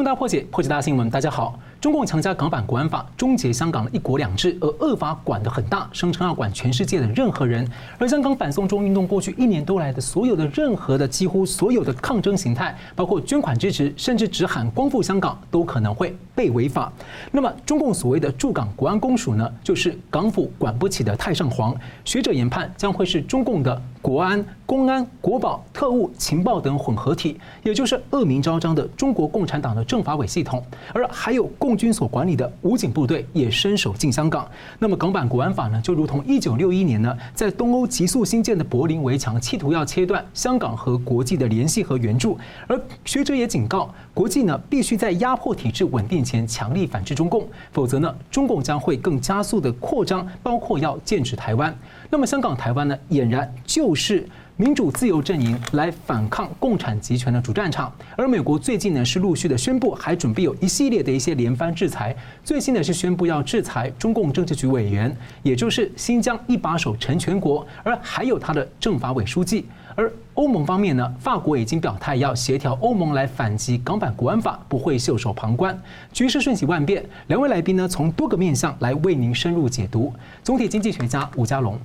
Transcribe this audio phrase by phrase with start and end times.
[0.00, 1.10] 重大破解，破解大新闻。
[1.10, 7.68] 大家好，中共强加港版国安法，终结香港的一国两制，而恶法管得很大，声称要管全世界的任何人。
[7.98, 16.90] 而香港反送中运动过去一年多来的所有的任何的几乎所有的抗争形态，包括捐款支持，甚至只喊光复香港，都可能会被违法。
[17.30, 21.76] 那么，中共所谓的驻港国安公署呢，就是港府管不起的太上皇。
[22.06, 29.84] 学者研判，将会是中共的国安、公安、国保、特务、情报等混合体，也就是恶名昭彰的中国共产党的。
[29.90, 30.64] 政法委系统，
[30.94, 34.48] 而还有共军所管理的武警部队也伸手进香港。
[34.78, 42.38] 那么港版国安法呢，就如同一九六一年呢，在东欧急速兴建的柏林围墙，企图要切断香港和国际的联系和援助。
[42.68, 51.74] 而学者也警告，国际呢必须在压迫体制稳定前强力反制中共，否则呢，中共将会更加速的扩张，包括要剑指台湾。
[52.10, 54.28] 那么香港、台湾呢，俨然就是。
[54.56, 62.14] 民主自由阵营来反抗共产集权的主战场，而美国最近呢是陆续的宣布，还准备有一系列的一些连番制裁。
[62.44, 69.64] 最新的是宣布要制裁中共政治局委员，也就是新疆一把手陈全国，而还有他的政法委书记。
[69.94, 75.78] 而欧盟方面呢，法国已经表态要协调欧盟来反击港版国安法，不会袖手旁观。
[76.12, 80.12] 局势瞬息万变，两位来宾呢从多个面向来为您深入解读。
[80.42, 81.78] 总体经济学家吴家龙，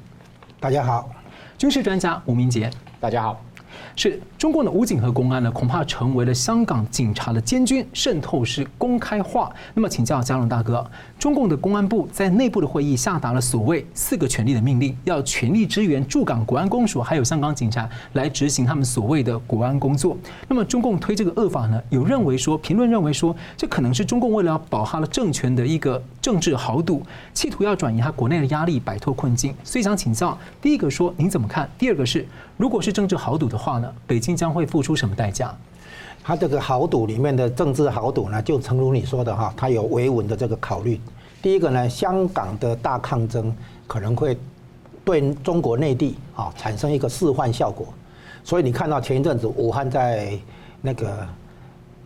[0.59, 1.09] 大家好。
[1.58, 3.42] 军事专家吴明杰，大家好。
[3.97, 9.52] 是中共的武警和公安呢，恐怕成为了香港警察的监军，渗透式公开化。
[9.73, 10.86] 那么，请教家龙大哥，
[11.26, 20.16] 中共的公安部在内部的会议下达了所谓四个权力的命令，要全力支援驻港国安公署，还有香港警察来执行他们所谓的国安工作。
[20.48, 27.02] 那么，中共推这个恶法呢，有认为说，评论认为说，这可能是中共为了要保他的政权的一个政治豪赌，
[27.34, 29.52] 企图要转移他国内的压力，摆脱困境。
[29.64, 31.68] 所以想请教，第一个说您怎么看？
[31.80, 32.24] 第二个是，
[32.56, 33.92] 如果是政治豪赌的话呢？
[34.06, 35.52] 北京将会付出什么代价？
[36.28, 41.00] 他这个豪赌里面的政治豪赌呢，就诚如你说的哈，他有维稳的这个考虑。
[41.40, 43.56] 第一个呢，香港的大抗争
[43.86, 44.36] 可能会
[45.03, 47.86] 对中国内地啊产生一个示范效果。
[48.44, 50.36] 所以你看到前一阵子武汉在
[50.81, 51.16] 那个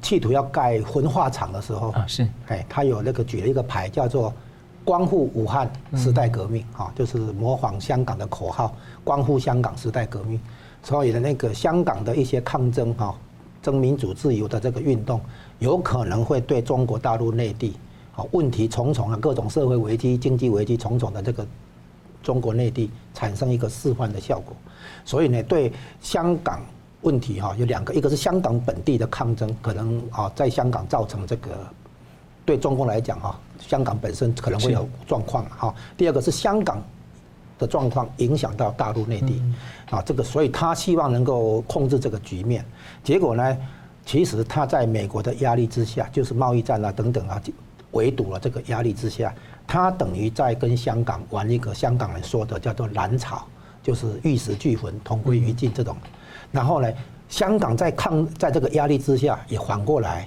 [0.01, 4.33] 企图要盖焚化厂的时候啊，是哎，他有那个举了一个牌，叫做
[4.83, 8.75] “光复武汉时代革命”啊，就是模仿香港的口号
[9.05, 10.37] “光复香港时代革命”。
[10.83, 13.15] 所以的那个香港的一些抗争哈，
[13.61, 15.19] 争民主自由的这个运动，
[15.59, 17.75] 有可能会对中国大陆内地
[18.15, 21.45] 啊问题重重啊，各种社会危机、经济危机重重的这个
[22.23, 24.55] 中国内地产生一个示范的效果。
[25.03, 25.71] 所以呢，对
[26.01, 26.61] 香港
[27.01, 31.49] 问题哈有两个，一个是香港本地的抗争，可能啊在香港造成这个
[32.45, 35.73] 对中共来讲哈，香港本身可能会有状况哈。
[35.97, 36.81] 第二个是香港。
[37.59, 39.43] 的状况影响到大陆内地，
[39.91, 42.65] 啊，这个所以他希望能够控制这个局面，
[43.03, 43.57] 结果呢，
[44.05, 47.39] 其实他在美国的压力之下，就是贸易战啊等等啊，
[47.91, 49.35] 围堵了这个压力之下，
[49.67, 53.45] 他等于在跟香港玩一个香港人说的叫做蓝草，
[53.83, 55.95] 就是玉石俱焚，同归于尽这种。
[56.53, 56.89] 然后呢，
[57.27, 60.25] 香港在抗在这个压力之下，也反过来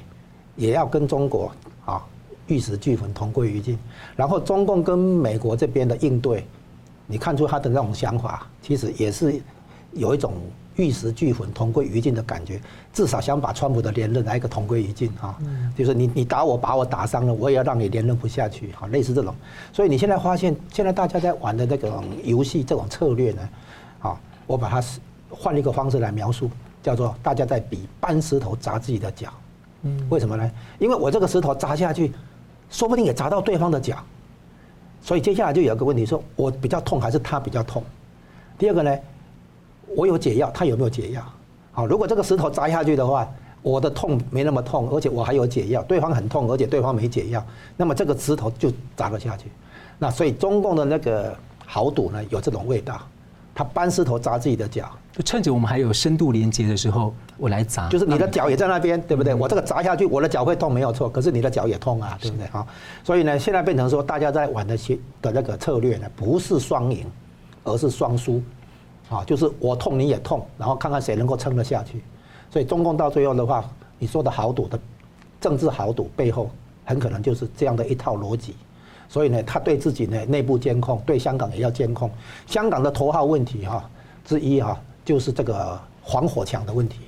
[0.54, 1.50] 也要跟中国
[1.86, 2.04] 啊
[2.46, 3.78] 玉石俱焚，同归于尽。
[4.14, 6.46] 然后中共跟美国这边的应对。
[7.06, 9.40] 你看出他的那种想法，其实也是
[9.92, 10.34] 有一种
[10.76, 12.60] 玉石俱焚、同归于尽的感觉。
[12.92, 15.36] 至少想把川普的连任来一个同归于尽啊，
[15.76, 19.34] 就是你你打我，把我打伤了，我也要让你连任不下去啊，类似这种。
[19.72, 23.48] 所以你现在发现，现在大家在玩的这种游戏、这种策略呢，
[24.00, 24.82] 啊，我把它
[25.30, 26.50] 换一个方式来描述，
[26.82, 29.32] 叫做大家在比搬石头砸自己的脚。
[29.82, 30.50] 嗯，为什么呢？
[30.78, 32.12] 因为我这个石头砸下去，
[32.70, 33.96] 说不定也砸到对方的脚。
[35.02, 37.82] 所以接下来就有一个问题，说我比较痛还是他比较痛？
[38.56, 38.96] 第二个呢，
[39.96, 41.22] 我有解药，他有没有解药？
[41.72, 43.28] 好，如果这个石头砸下去的话，
[43.62, 47.44] 我的痛没那么痛，而且我还有解药，对方很痛，而且对方没解药，
[47.76, 49.50] 那么这个石头就砸了下去。
[49.98, 51.36] 那所以中共的那个
[51.66, 53.00] 豪赌呢，有这种味道。
[53.54, 57.88] 他搬石头砸自己的脚，就趁着我们还有深度连接的时候，我来砸。
[57.88, 59.34] 就是你的脚也在那边，对不对？
[59.34, 61.08] 我这个砸下去，我的脚会痛，没有错。
[61.08, 62.46] 可是你的脚也痛啊，对不对？
[62.48, 62.66] 好，
[63.04, 67.06] 所以呢，现在变成说，大家在玩的些的那个策略呢，不是双赢，
[67.64, 68.42] 而是双输。
[69.10, 72.02] 啊，就是我痛你也痛，然后看看谁能够撑得下去。
[72.50, 73.62] 所以中共到最后的话，
[73.98, 74.80] 你说的豪赌的
[75.38, 76.50] 政治豪赌背后，
[76.86, 78.54] 很可能就是这样的一套逻辑。
[79.12, 82.10] 所以呢，他对自己呢内部监控，对香港也要监控。
[82.46, 83.86] 香港的头号问题哈
[84.24, 87.00] 之一哈，就是这个防火墙的问题，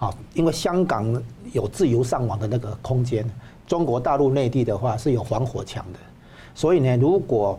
[0.00, 1.06] 啊，因为香港
[1.52, 3.24] 有自由上网的那个空间，
[3.68, 5.98] 中国大陆内地的话是有防火墙的。
[6.56, 7.56] 所以呢，如果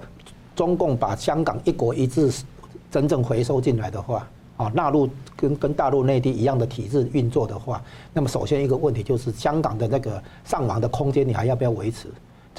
[0.58, 2.30] 中共把香港一国一制
[2.92, 4.28] 真正回收进来的话，
[4.58, 12.10] 啊纳入跟跟大陆内地一样的体制运作的话，那么首先一个问题就是香港的那个上网的空间，你还要不要维持？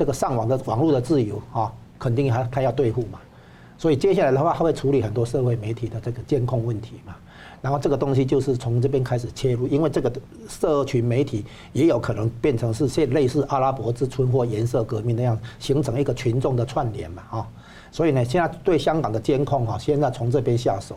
[0.00, 3.20] 这个上网的网络的自由啊，肯定还他要对付嘛。
[3.76, 7.14] 所以接下来的话，他会处理很多社会媒体的这个监控问题嘛。
[7.60, 10.10] 然后这个东西就是从这边开始切入，因为这个
[10.48, 11.44] 社群媒体
[11.74, 17.46] 也有可能变成是现类似阿拉伯之春或颜色革命那样，形成一个群众的串联嘛，啊，
[17.92, 20.96] 所以呢，现在对香港的监控哈，现在从这边下手，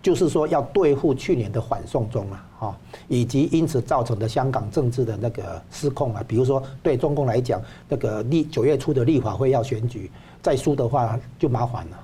[0.00, 2.76] 就是说要对付去年的反送中啊，哈，
[3.08, 10.10] 以及因此造成的香港政治的那个失控啊，比如说对中共来讲，那个立九月初的立法会要选举，
[10.40, 11.98] 再输的话就麻烦了。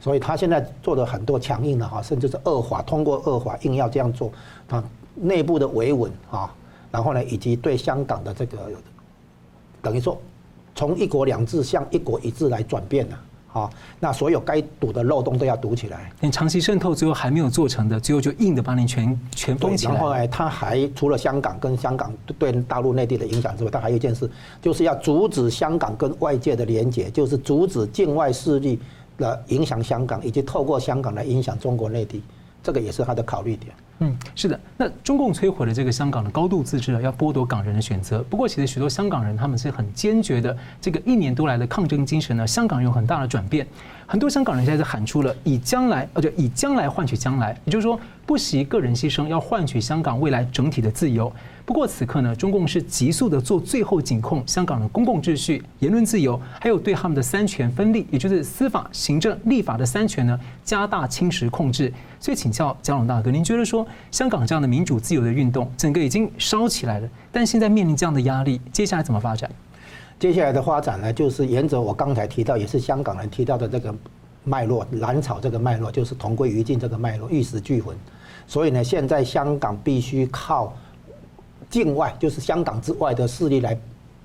[0.00, 4.32] 所以他现在做的很多强硬的哈，甚至是恶法，通过恶法硬要这样做，
[4.66, 4.82] 他
[5.14, 6.52] 内部的维稳啊，
[6.90, 8.70] 然后呢，以及对香港的这个，
[9.80, 10.16] 等于说
[10.74, 13.20] 从一国两制向一国一制来转变了，
[14.00, 16.10] 那所有该堵的漏洞都要堵起来。
[16.20, 19.92] 你长期渗透最后还没有做成的，最后就硬的把你全全封起来。
[19.92, 28.78] 然后呢，他还除了香港跟香港对大陆内地的影响之外，他还有一件事，就是要阻止香港跟外界的连接，就是阻止境外势力。
[29.18, 32.22] 的影响香港，以及透过香港来影响中国内地，
[32.62, 33.74] 这个也是他的考虑点。
[33.98, 34.58] 嗯，是的。
[34.76, 38.20] 那中共摧毁了这个香港的高度自治，要剥夺港人的选择。
[38.24, 40.56] 不过，其实许多香港人他们是很坚决的。
[40.80, 43.66] 这个一年多来的抗争精神呢，香港有很大的转变。
[44.06, 51.32] 很多香港人现在喊出了以将来，呃，就，以将来换取将来，也就是说，不惜个人牺牲，要换取香港未来整体的自由。
[51.64, 61.92] 不过此刻呢，中共是急速的做最后紧控香港的公共秩序、言论自由，还有对他们的三权分立，也就是司法、行政、立法的三权呢，加大侵蚀控制。
[62.18, 69.48] 所以请教蒋龙大哥，您觉得说香港这样的民主自由的运动，整个已经烧起来了，但现在面临这样的压力，接下来怎么发展？
[70.18, 73.94] 接下来的发展呢，就是沿着我刚才提到，也是香港人提到的这个
[74.42, 77.96] 脉络，蓝草这个脉络，就是同归于尽这个脉络，玉石俱焚。
[78.48, 80.76] 所以呢，现在香港必须靠。
[81.72, 83.76] 境外就是香港之外的势力来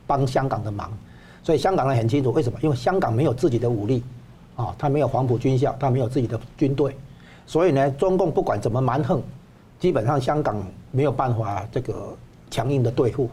[0.06, 0.92] 帮香港的忙，
[1.42, 2.60] 所以香港人很清楚为什么？
[2.62, 4.04] 因为香港没有自己的武力，
[4.58, 6.94] 啊，他没有黄埔军校，他没有自己的军队，
[7.46, 9.24] 所以呢，中共不管怎么蛮横，
[9.80, 10.62] 基本上香港
[10.92, 12.14] 没有办法这个
[12.52, 13.30] 强硬的对付，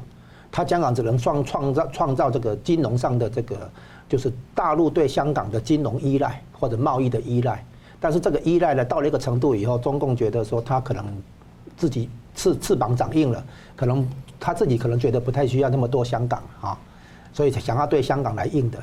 [0.52, 3.68] 他香港只能创创造创造这个金融上的这个，
[4.08, 7.64] 就是大陆对香港的金融依赖或者贸易的依赖，
[7.98, 11.04] 但是这个依赖呢，到了一个程度以后，中共觉得说他可能
[11.76, 12.08] 自己。
[12.34, 13.44] 翅翅膀长硬了，
[13.76, 14.06] 可能
[14.38, 16.78] 他自己可能觉得不太需要那么多香港啊，
[17.32, 18.78] 所以想要对香港来硬的，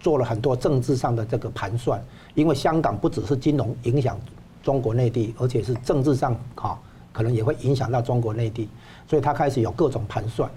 [0.00, 2.02] 做了很多政治上的这个盘算。
[2.34, 4.18] 因为香港不只是金融影响
[4.62, 6.78] 中国内地，而且是政治上哈，
[7.12, 8.68] 可能也会影响到中国内地，
[9.06, 10.50] 所以他开始有各种盘算。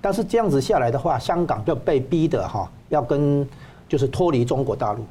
[0.00, 3.48] 但是这样子下来的话，香港就被逼的哈，要跟
[3.88, 5.06] 就是脱离中国大陆。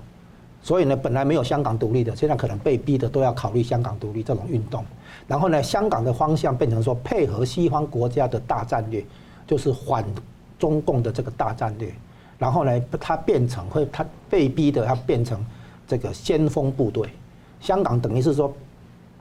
[0.64, 4.86] 所以呢，本来没有香港独立的，现在可能被逼的都要考虑香港独立这种运动。
[5.28, 9.04] 然后呢，香港的方向变成说配合西方国家的大战略，
[9.48, 10.06] 就是反
[10.60, 11.92] 中共的这个大战略。
[12.38, 15.44] 然后呢，它变成会，它被逼的要变成
[15.88, 17.10] 这个先锋部队。
[17.60, 18.54] 香港等于是说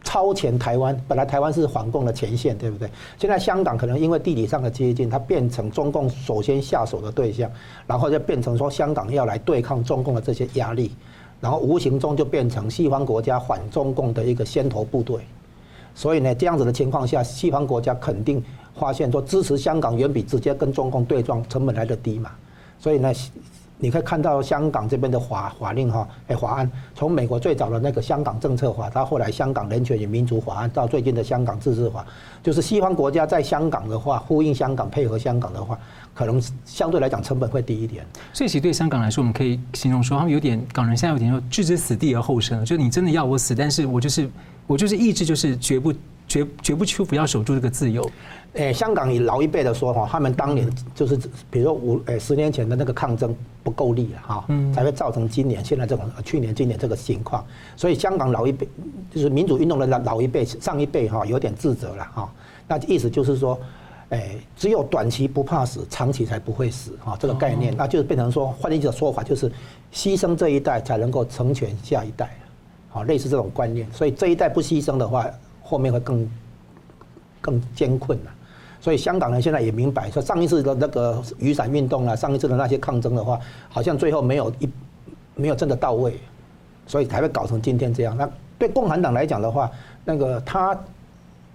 [0.02, 2.90] 超前台湾，本来台湾是反共的前线，对不对？
[3.18, 7.50] 现在香港可能因为地理上的接近，它变成中共首先下手的对象，
[7.86, 10.90] 然后就变成说香港要来对抗中共的这些压力。
[11.40, 15.20] 然后无形中就变成西方国家反中共的一个先头部队，
[15.94, 18.42] 所以呢，这样子的情况下，西方国家肯定
[18.78, 22.30] 发现说支持香港远比直接跟中共对撞成本来的低嘛，
[22.78, 23.12] 所以呢。
[23.80, 32.04] 你可以看到香港这边的法法令哈，哎，法案从美国最早的那个香港政策法，到后来香港人权与民主法案，到最近的香港自治法，
[32.42, 35.78] 就是西方国家在香港的话，呼应香港、配合香港的话，
[36.14, 38.04] 可能相对来讲成本会低一点。
[38.32, 44.28] 所以其实对香港来说，我们可以形容说，他们有点港人现在有点说置之死地而后生，就你真的要我死，但是我就是
[44.66, 45.90] 我就是意志就是绝不
[46.30, 48.08] 绝绝不屈服，要守住这个自由。
[48.52, 51.16] 诶，香港以老一辈的说法，他们当年就是，
[51.50, 53.34] 比如说五诶十年前的那个抗争
[53.64, 57.44] 不够力了哈，才会造成今年现在这种去年今年这个情况。
[57.76, 58.68] 所以香港老一辈
[59.12, 62.32] 就是民主运动的老老一辈上一辈哈，有点自责了哈。
[62.68, 63.58] 那意思就是说，
[64.10, 69.50] 诶，只有短期不怕死，长期才不会死哈，这个概念，那就是变成说，换一种说法就是，
[69.92, 72.36] 牺牲这一代才能够成全下一代，
[72.88, 73.86] 好，类似这种观念。
[73.92, 75.24] 所以这一代不牺牲的话，
[75.70, 76.28] 后面会更
[77.40, 78.30] 更艰困了。
[78.80, 84.68] 所以香港人现在也明白，说上一次的那个雨伞运动啊，上一次的那些抗争的话，好像最后没有一
[85.36, 86.18] 没有真的到位，
[86.86, 88.16] 所以才会搞成今天这样。
[88.16, 89.70] 那对共产党来讲的话，
[90.04, 90.76] 那个他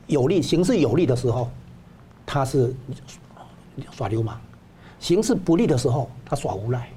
[0.07, 1.49] 有利形势有利的时候，
[2.25, 2.73] 他是
[3.91, 4.37] 耍流氓；
[4.99, 6.87] 形势不利的时候，他耍无赖。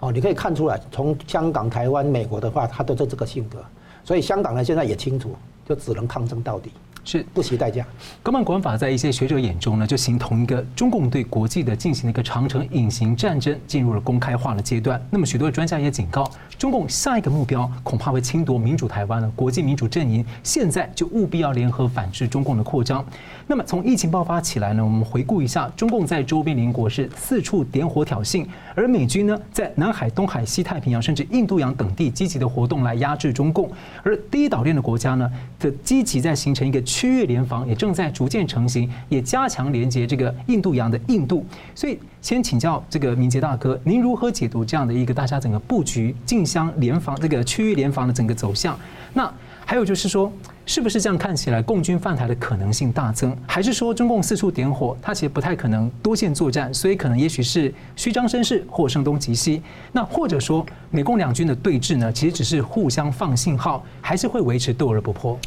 [0.00, 3.64] 哦，你可以看出来，从香港、台湾、美国的话，他都是这个性格。
[4.04, 5.34] 所以香港呢现在也清楚，
[5.68, 6.70] 就只能抗争到底。
[7.06, 7.86] 是不惜代价。
[8.22, 15.00] 港版国安法在一些学者眼中呢，就形同一个中共对国际的进行了一个长城隐形战争，进入了公开化的阶段。
[15.08, 19.30] 那么许多的专家也警告，中共下一个目标恐怕会侵夺民主台湾了。
[19.36, 23.04] 国际民主阵营现在就务必要联合反制中共的扩张。
[23.46, 28.44] 那么从疫情爆发起来呢，我们回顾一下，中共在周边邻国是四处点火挑衅，
[28.74, 33.70] 而美军呢在南海、东海、西太平洋甚至印度洋等地积极的活动来压制中共，
[34.02, 36.82] 而第一岛链的国家呢，则积极在形成一个。
[36.96, 41.44] 区域联防也正在逐渐成型，也加强连接这个印度洋的印度。
[41.74, 48.74] 所以，先请教这个明杰大哥，您如何解读这样的一个大家整个布局、竞相联防这个区域联防的整个走向？
[49.12, 49.30] 那
[49.66, 50.32] 还有就是说，
[50.64, 53.36] 是不是这样看起来共军犯台的可能性大增？
[53.46, 59.60] 还是说中共四处点火，它其实不太可能多线作战，所以可能也许是虚张声势或声东击西？
[59.92, 65.38] 那或者说美共两军的对峙呢，其实只是互相放信号，还是会维持斗而不破？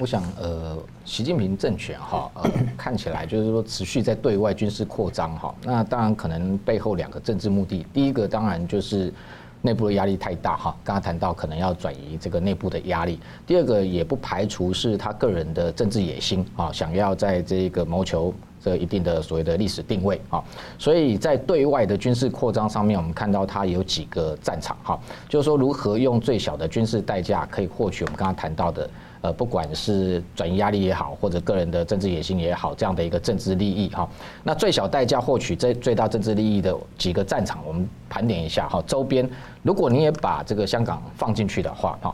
[0.00, 5.54] 我想，呃，习近平政权哈，呃， 看起来就是说持续在对外军事扩张哈。
[5.62, 9.12] 那当然可能背后两个政治目的，第一个当然就是
[9.60, 10.74] 内部的压力太大哈。
[10.82, 18.32] 刚刚谈到可能要转移这个内部的压力，第二个也不排除是他个人的政治野心啊，想要在这个谋求
[18.64, 20.42] 这一定的所谓的历史定位啊。
[20.78, 28.88] 所以在对外的军事扩张上面，我们看到他有几个战场哈，就是说如何用最小的军事代价可以获取我们刚刚谈到的。
[29.22, 34.08] 呃，不管是转移压力也好，或者个人的政治野心也好，这样的一个政治利益哈，
[34.42, 38.82] 那最小代价获取最最大政治利益的几个战场，我们盘点一下哈。
[38.84, 39.28] 周边，
[39.62, 42.12] 如果你也把这个香港放进去的话，哈，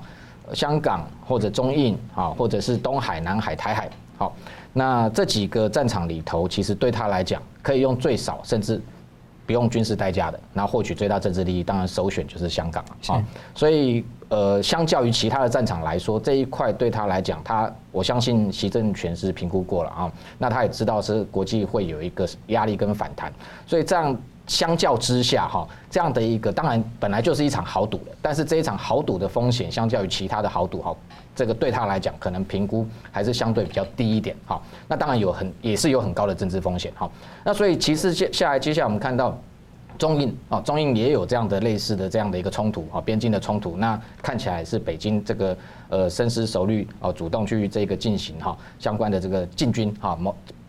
[0.53, 4.37] 香港或者中印啊，或者是东海、南海、台海，好，
[4.75, 8.79] 那这几个战场里头，其实对他来讲，可以用最少甚至
[9.49, 13.25] 不用军事代价的，然后获取最大政治利益，当然首选就是香港啊。
[13.55, 14.05] 所以。
[14.31, 20.13] 呃，相较于其他的战场来说，这一块对他来讲，他我相信习政权是评估过了啊。
[20.37, 23.33] 那他也知道是国际会有一个压力跟反弹，
[23.67, 24.15] 所以这样
[24.49, 30.97] 相较之下哈，这样的一个当然本来就是一场豪赌的，但是这一场豪赌的风险相较于其他的豪赌哈，
[31.37, 34.61] 这个对他来讲可能评估还是相对比较低一点哈。
[34.89, 37.09] 那当然有很也是有很高的政治风险哈。
[37.45, 39.39] 那所以其实接下来接下来我们看到。
[39.97, 43.77] 中印啊，中印也有这样的类似的这样的一个冲突啊，边境的冲突。
[43.79, 50.17] 那看起来是北京这个呃深思熟虑啊，主动去这个进行哈相关的这个进军哈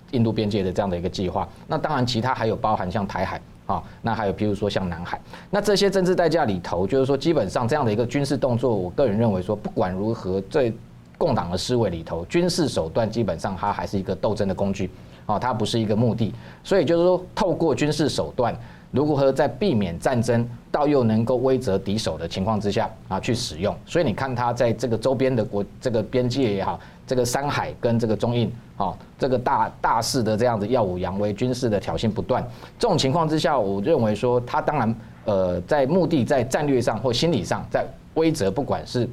[0.10, 1.48] 印度边界的这样的一个计划。
[1.68, 5.22] 那当然，其他还有包含像台海啊，那还有譬如说像南海。
[5.52, 10.74] 那这些政治代价里头，就是说基本上这样的一个军事动作，我个人认为说，不管如何，在
[11.20, 14.90] 共党的思维里头，军事手段基本上它还是一个斗争的工具
[15.28, 16.34] 啊，它不是一个目的。
[16.64, 18.58] 所以就是说，透过军事手段。
[18.92, 23.78] 如何在避免战争到又能够威慑敌手的情况之下啊去使用？
[23.86, 32.44] 所以你看他在这个周边的国这个边界也好，这个山海跟这个中印啊，这个大大肆的这样子耀武扬威，军事的挑衅不断。
[32.80, 34.96] 这种情况之下，我认为说他当然
[35.26, 39.08] 呃在目的在战略上或心理上在威则，不管是。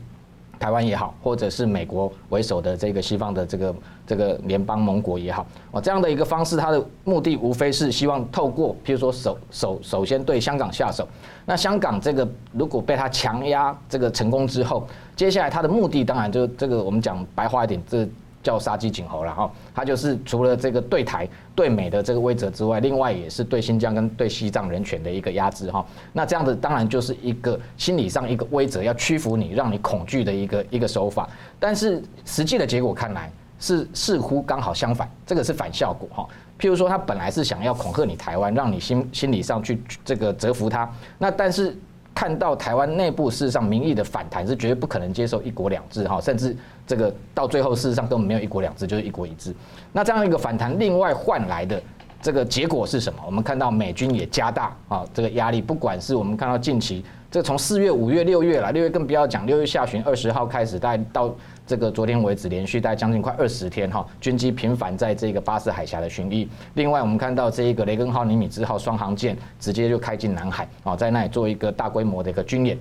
[0.59, 3.75] 台湾也好，或者是美国为首的这个西方的这个
[4.07, 11.07] 这个联邦盟国也好，哦，这样的一个方式，它的目的无非是希望透过，譬如说首首首先对香港下手，
[11.45, 18.09] 那香港这个如果被他强压这个成功之后，接下来他的目的当然就这个我们讲白话一点，这。
[18.47, 25.85] 叫杀鸡儆猴了哈，他就是除了这个对台对美的这个威则之外，另外也是对新疆跟对西藏人权的一个压制哈。
[26.13, 31.29] 那这样子当然就是一个心理上一个威则，要屈服你，让你恐惧的一个一个手法。
[31.59, 36.29] 但是实际的结果看来是似乎刚好相反，这个是反效果哈。
[36.57, 40.89] 譬如说他本来是想要恐吓你台湾，让你心心理上去这个折服他，
[41.19, 41.77] 那但是。
[42.17, 46.57] 看到台湾内部事实上民意的反弹是绝对不可能接受一国两制哈，甚至
[46.87, 49.55] 这个到最后事实上根本没有一国两制，就是一国一制。
[49.93, 51.81] 那这样一个反弹，另外换来的
[52.23, 53.21] 这个结果是什么？
[53.27, 57.05] 我们看到美军也加大啊这个压力，不管是我们看到近期。
[57.31, 61.35] 这从四月、五月、六月了，六月更不要讲，六月下旬二十号开始，大概到
[61.67, 66.49] 这个昨天为止，连续大概将近快二十天哈，军机频繁在这个巴士海峡的巡弋。
[66.75, 72.79] 另外，我们看到这一个雷根号、尼米兹号双航舰直接就开进南海啊，在那里做一个大规模的一个军演。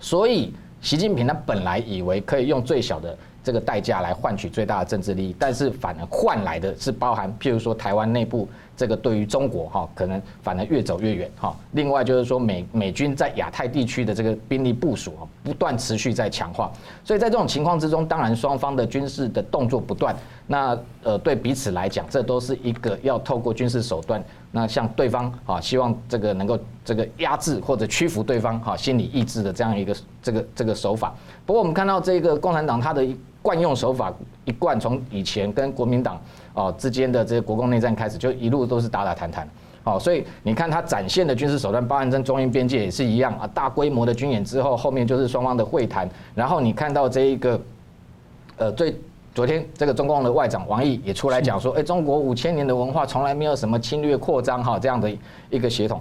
[0.00, 11.54] 所以，习近平他本来以为可以用最小的这个代价来换取最大的政治利益，但是反而换来的是包含譬如说台湾内部这个对于中国哈，可能反而越走越远哈。
[11.72, 16.72] 另外就是说美美军在亚太地区的这个兵力部署啊，不断持续在强化，
[17.04, 20.14] 所以在这种情况之中，当然双方的军事的动作不断，
[20.46, 31.14] 那呃对彼此来讲，这都是一个要透过军事手段，那向对方啊，希望这个能够这个压制或者屈服对方哈心理意志的这样一个这个这个手法。
[31.46, 33.06] 不过我们看到这个共产党他的
[33.40, 34.12] 惯用手法，
[34.44, 36.20] 一贯从以前跟国民党。
[36.54, 39.48] 哦，之间的这些国共内战开始就一路都是打打谈谈，
[39.82, 47.60] 哦，所以你看他展现的军事手段，包含在中印边界也是一样啊，大规模的军演之后，后面就是双方的会谈，然后你看到这一个，
[48.56, 48.96] 呃，最
[49.34, 55.10] 昨天这个中共的外长王毅也出来讲说，哎，中国五千年的文化从来没有什么侵略扩张哈这样的
[55.50, 56.00] 一个协同，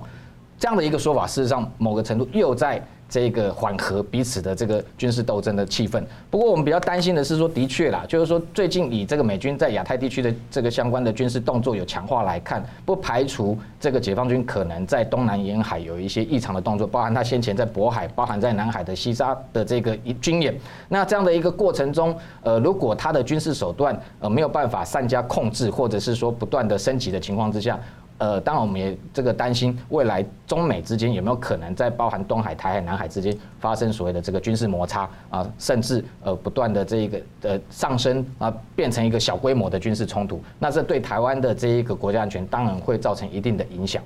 [0.60, 2.82] 这样的一个说法，事实上某个程度又在。
[3.14, 6.04] 这个缓和彼此的这个军事斗争的气氛。
[6.32, 20.52] 不过我们比较担心的是说，的确啦，就是说最近以这个美军在亚太地区的这个相关的军事动作有强化来看，不排除这个解放军可能在东南沿海有一些异常的动作，包含他先前在渤海、包含在南海的西沙的这个军演。
[20.90, 27.80] 那这样的一个过程中，呃，如果他的军事手段呃没有办法善加控制，或者是说不断的升级的情况之下。
[28.24, 44.02] 呃，当然我们也这个担心未来中美之间有没有可能在包含东海、台海、南海之间发生所谓的这个军事摩擦啊，甚至呃不断的这一个呃上升啊，变成一个小规模的军事冲突，那这对台湾的这一个国家安全当然会造成一定的影响。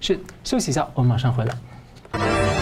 [0.00, 2.59] 是，休息一下，我们马上回来。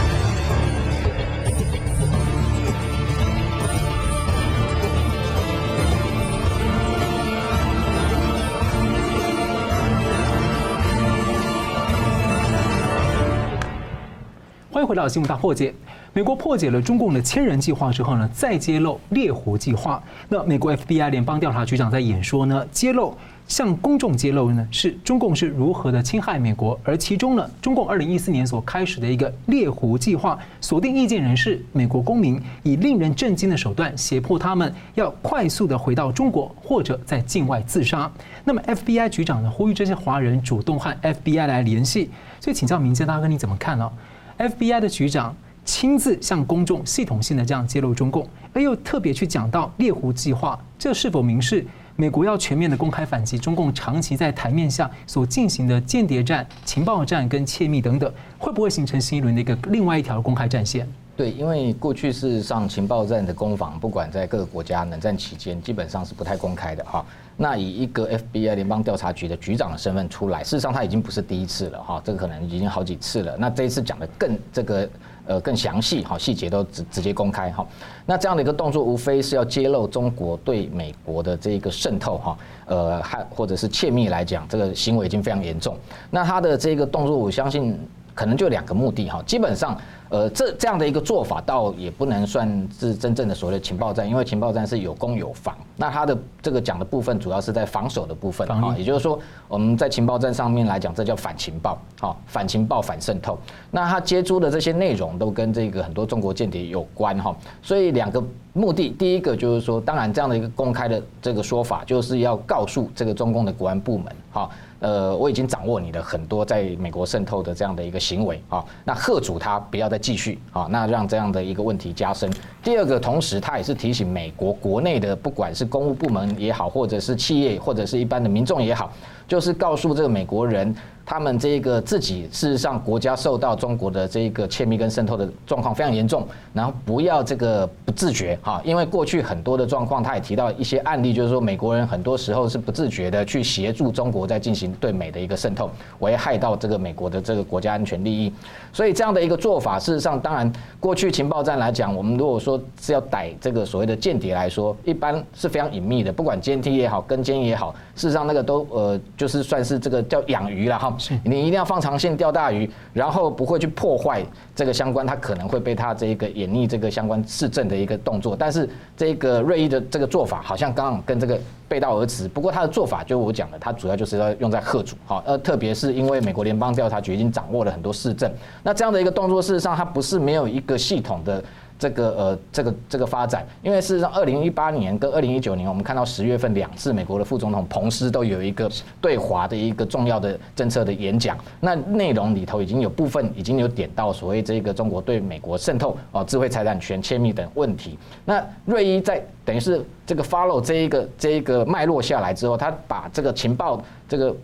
[14.88, 15.75] 回到新闻大破解。
[16.14, 20.02] 美国破解了中共的千人计划之后呢，再揭露猎狐计划。
[20.30, 23.14] 那美国 FBI 联邦调查局长在演说呢，揭露
[23.47, 26.80] 向公众揭露呢，是中共是如何的侵害美国。
[26.83, 38.11] 而其中呢，中共二零一四年所开始的一个猎狐计划，锁定意见人士、美国公民，以令人震惊的手段胁迫他们要快速的回到中国或者在境外自杀。
[38.42, 42.11] 那么 FBI 局长呢，呼吁这些华人主动和 FBI 来联系。
[42.40, 43.90] 所以请教明介大哥，你怎么看呢
[44.38, 45.35] ？FBI 的局长
[45.65, 60.89] 亲自向公众系统性的这样揭露中共，而又特别去讲到猎狐计划，这是否明示美国要全面的公开反击中共长期在台面下所进行的间谍战、情报战跟窃密等等，会不会形成新一轮的一个另外一条公开战线？
[61.19, 67.04] 对，因为过去事实上情报站的攻防，不管在各个国家冷战期间，基本上是不太公开的哈。
[67.37, 73.37] 那以一个 FBI 联邦调查局的局长的身份出来，事实上他已经不是第一次了哈，这个可能已经好几次了。
[73.37, 74.89] 那这一次讲的更这个
[75.26, 77.67] 呃更详细哈，细节都直直接公开哈。
[78.07, 85.76] 那这样的一个动作，无非是要揭露中国对美国的这个渗透哈，呃，还或者是窃密来讲，这个行为已经非常严重。
[86.13, 87.76] 那他的这个动作，我相信
[88.15, 89.76] 可能就两个目的哈，基本上。
[90.10, 95.56] 呃，这这样的一个做法，倒也不能算是真正的所谓的情报战，因为情报战是有攻有防。
[95.76, 99.18] 那他的这个讲的部分，主要是在防守的部分啊，也就是说，
[99.49, 103.38] 我们在情报战上面来讲，这叫反情报，好，反情报、反渗透。
[103.71, 107.36] 那他接触的这些内容，都跟这个很多中国间谍有关哈。
[107.62, 108.23] 所以两个
[108.54, 114.49] 目的，第一个就是说，当然这样的一个公开的这个说法，就是要告诉这个中共的国安部门，哈。
[114.80, 122.30] 呃，我已经掌握你的很多在美国渗透的这样的一个行为啊，那贺主他不要再继续啊，那让这样的一个问题加深。
[122.62, 128.93] 第二个，同时他也是提醒美国国内的不管是公务部门也好，或者是企业或者是一般的民众也好，
[129.28, 130.75] 就是告诉这个美国人。
[131.10, 148.30] 他们这个自己事实上国家受到中国的这个窃密跟渗透的状况非常严重，然后不要这个不自觉哈，因为过去很多的状况，他也提到一些案例，就是说美国人很多时候是不自觉的去协助中国在进行对美的一个渗透，危害到这个美国的这个国家安全利益。
[148.71, 160.97] 所以这样的一个做法，事实上当然过去情报战来讲，我们如果说是要逮这个所谓的间谍来说，一般是非常隐秘的，不管监听也好，跟监也好，事实上那个都呃就是算是这个叫养鱼了哈。
[161.25, 168.35] 你一定要放长线钓大鱼，然后不会去破坏这个相关，它可能会被它这个演绎这个相关市政的一个动作。
[168.35, 172.28] 但是这个瑞意的这个做法，好像刚刚跟这个背道而驰。
[172.28, 181.43] 不过他的做法，就我讲的，他主要就是要用在贺主哈，呃，特别是因为美国联邦调查局已经掌握了很多市政，那这样的一个动作，事实上它不是没有一个系统的。
[181.78, 188.69] 这个呃，这个这个发展，因为事实上，二零一八年跟二零一九年，我们看到十月份两次美国的副总统彭斯都有一个
[189.00, 197.97] 对华的一个重要的政策的演讲，那内容里头已经有部分已经有点到所谓这个中国对美国渗透啊、智慧财产权窃密等问题。
[198.25, 204.34] 那瑞一在等于是这个 follow 这一个这一个脉络下来之后，他把这个情报这个。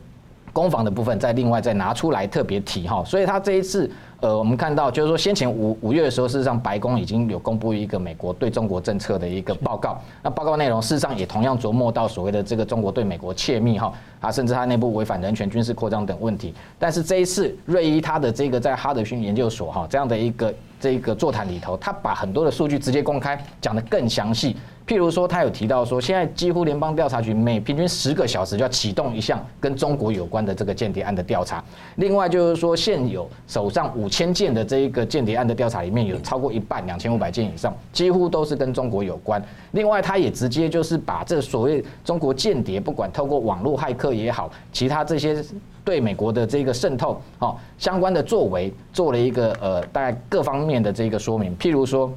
[0.53, 3.91] 攻防的部分再另外再拿出来特别提哈，所以他这一次。
[4.25, 10.01] 呃，我们看到就是说，先前五五月的时候，事实上白宫已经有公布一个美国对中国政策的一个报告。
[10.23, 16.55] 那报告内容事实上也同样琢磨到所谓的这个中国对美国窃密哈啊，甚至它内部违反人权、军事扩张等问题。
[16.79, 24.57] 但是这一次，瑞伊他的这个在哈德逊研究所哈这样的一个这个座谈里头，他把很多的数据直接公开，讲得更详细。
[24.87, 31.65] 譬如说，他有提到说，现在几乎联邦调查局每平均十个小时就要启动一项跟中国有关的这个间谍案的调查。
[31.97, 39.43] 另外就是说，现有手上五千件的这一个间谍案的调查里面，有超过一半两千五百件以上，几乎都是跟中国有关。
[39.73, 45.45] 另外，他也直接就是把这所谓中国间谍，不管透过网络骇客也好，其他这些
[45.85, 51.57] 对美国的这个渗透，哦，相关的作为，做了一个呃大概各方面的这个说明。
[51.59, 52.09] 譬如说。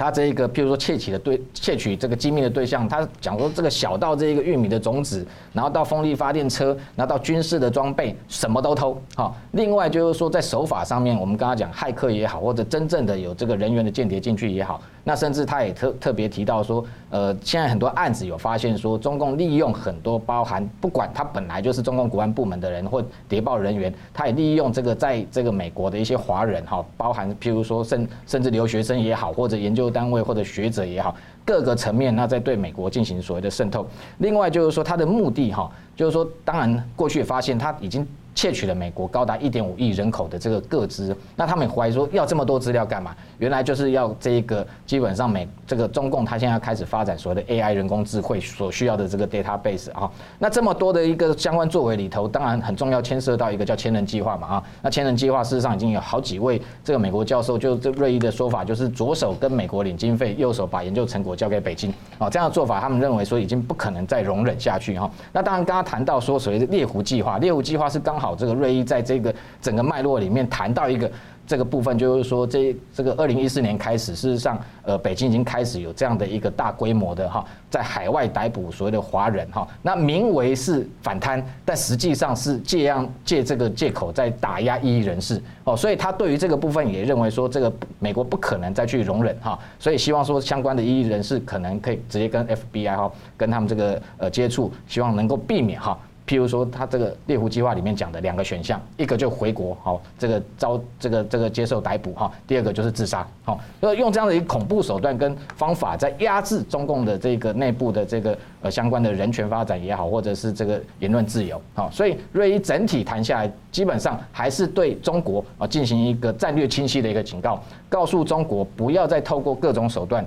[0.00, 8.98] 他这一个，譬如说窃取的对窃取这个机密的对象，他讲说这个小到这一个玉米的种子，然后到风力发电车，然后到军事的装备，什么都偷。
[9.14, 14.80] 好，另外就是说在手法上面，我们刚刚讲骇客也好，或者真正的有这个人员的间谍进去也好。
[15.02, 33.86] 那甚至他也特特别提到说，呃，现在很多案子有发现说，中共利用很多包含不管他本来就是中共国安部门的人或谍报人员，他也利用这个在这个美国的一些华人哈，包含譬如说甚甚至留学生也好，或者研究单位或者学者也好，各个层面那在对美国进行所谓的渗透。
[34.18, 38.06] 另外就是说它的目的哈，就是说当然过去也发现它已经。
[38.34, 43.14] 窃取了美国高达一点五亿人口的这个个资，那他们怀疑说要这么多资料干嘛？
[43.38, 50.10] 原来就是要这一个基本上美这个中共他现在开始发展所谓的 AI 人工智慧所需要的这个 database 啊。
[50.38, 54.62] 那这么多的一个相关作为里头，当然很重要牵涉到一个叫千人计划嘛啊。
[54.82, 62.28] 那千人计划事实上已经有好几位这个美国教授，就这瑞伊的说法就是左手跟美国领经费，右手把研究成果交给北京啊。
[62.30, 65.10] 这样的做法，他们认为说已经不可能再容忍下去哈。
[65.32, 71.10] 那当然刚刚谈到说所谓的猎狐计划，猎狐计划是刚好这个瑞伊在这个整个脉络里面谈到一个
[71.46, 95.98] 这个部分，就是说这这个二零一四年开始，事实上呃北京已经开始有这样的一个大规模的哈，在海外逮捕所谓的华人哈，那名为是反贪，但实际上是借样借这个借口在打压异议人士哦，所以他对于这个部分也认为说这个美国不可能再去容忍哈，所以希望说相关的异议人士可能可以直接跟 FBI 哈跟他们这个呃接触，希望能够避免哈。
[96.30, 120.24] 譬如说，他这个猎狐计划里面讲的两个选项，一个就回国，好，这个遭这个这个接受逮捕，哈，第二个就是自杀，好，所以用这样的一个恐怖手段跟方法，在压制中共的这个内部的这个呃相关的人权发展也好，或者是这个言论自由，好，所以瑞伊整体谈下来，基本上还是对中国啊进行一个战略清晰的一个警告，告诉中国不要再透过各种手段。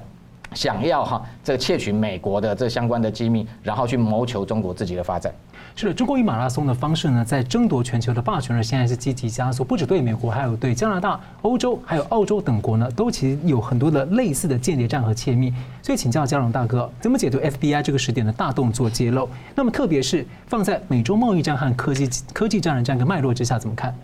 [0.54, 5.34] 想要哈这个窃取美国的这相关的机密，然后去谋求中国自己的发展。
[5.76, 15.52] 是的，中国以马拉松的方式呢，在争夺全球的霸权，呢现在是积极加速，不止对美国，还有对加拿大、欧洲、还有澳洲等国呢，都其实有很多的类似的间谍战和窃密。
[15.82, 19.28] 所以请教嘉荣大哥，怎么解读 FBI 这个时点的大动作揭露？
[19.56, 23.96] 那么特别是放在美洲贸易战和科技科技战的这样一个脉络之下，怎么看？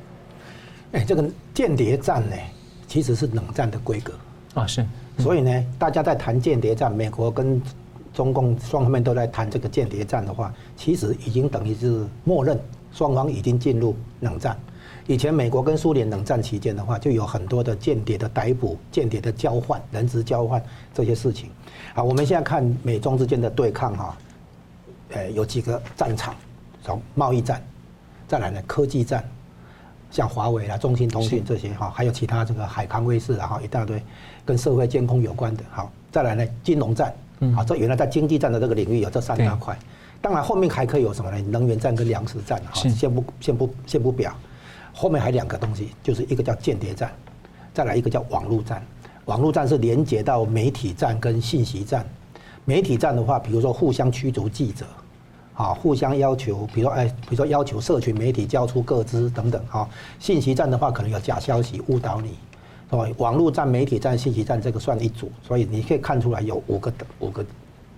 [0.93, 2.35] 哎，这个间谍战呢，
[2.87, 4.13] 其实是冷战的规格
[4.55, 4.83] 啊，是。
[5.19, 7.61] 所以呢，大家在谈间谍战，美国跟
[8.19, 12.59] 中共双方面都在谈这个间谍战的话，其实已经等于是默认
[12.91, 14.59] 双方已经进入冷战。
[15.07, 20.61] 以前美国跟苏联冷战期间的话，就有很多的间谍的逮捕、间谍的交换、人质交换
[20.93, 21.49] 这些事情。
[21.95, 24.17] 好，我们现在看美中之间的对抗哈，
[25.11, 26.35] 呃，有几个战场，
[26.83, 27.65] 从贸易战，
[28.27, 29.23] 再来呢科技战。
[30.11, 34.01] 像华为啦、中兴通讯这些哈，还有其他这个海康威视啊，哈，一大堆
[34.45, 35.63] 跟社会监控有关的。
[35.69, 37.13] 好，再来呢，金融战，
[37.55, 39.77] 好，这原来在经济战的这个领域有这三大块。
[40.21, 41.39] 当然后面还可以有什么呢？
[41.49, 44.33] 能源战跟粮食战，哈，先不先不先不表。
[44.91, 47.11] 后面还两个东西，就是一个叫间谍战，
[47.73, 48.85] 再来一个叫网络战。
[49.25, 52.03] 网络战是连接到媒体战跟信息战。
[52.65, 54.85] 媒体战的话，比如说互相驱逐记者。
[55.59, 59.61] 啊，互相要求，比如说，哎，比如说要求社群媒体交出各资等等。
[59.67, 59.85] 哈，
[60.17, 62.29] 信息战的话，可能有假消息误导你，
[62.89, 63.05] 是吧？
[63.17, 65.29] 网络战、媒体战、信息战，这个算一组。
[65.45, 67.45] 所以你可以看出来有五个五个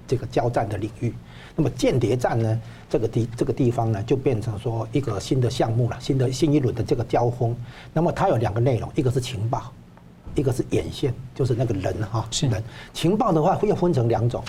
[0.08, 1.14] 这个交战的领域。
[1.56, 7.56] 那么间谍战呢，这个地这个地方呢，就变成说一个新的项目了，新的新一轮的这个交锋。
[7.94, 9.72] 那么它有两个内容，一个是情报，
[10.34, 12.64] 一个是眼线，就是那个人哈，是人。
[12.92, 14.44] 情报的话会分成两种。